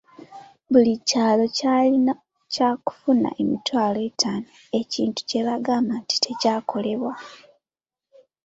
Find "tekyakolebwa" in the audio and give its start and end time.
6.23-7.13